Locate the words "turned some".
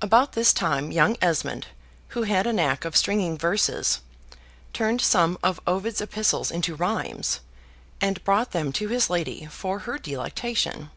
4.72-5.36